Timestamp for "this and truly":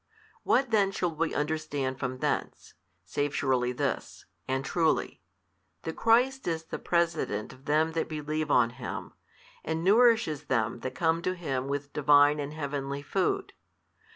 3.71-5.21